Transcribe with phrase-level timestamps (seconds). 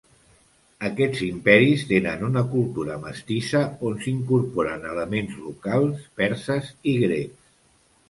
[0.87, 7.59] Aquests imperis tenen una cultura mestissa on s'incorporen elements locals, perses i grecs.